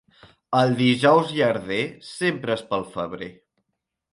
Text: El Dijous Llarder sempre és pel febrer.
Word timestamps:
El 0.59 0.71
Dijous 0.79 1.33
Llarder 1.39 1.83
sempre 2.09 2.57
és 2.59 2.65
pel 2.73 2.89
febrer. 2.97 3.29